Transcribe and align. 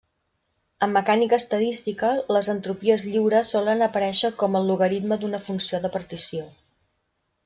En 0.85 0.91
mecànica 0.93 1.37
estadística, 1.41 2.07
les 2.37 2.49
entropies 2.53 3.03
lliures 3.09 3.51
solen 3.55 3.83
aparèixer 3.89 4.31
com 4.39 4.57
el 4.61 4.65
logaritme 4.71 5.19
d'una 5.25 5.43
funció 5.51 5.81
de 5.85 5.93
partició. 5.97 6.47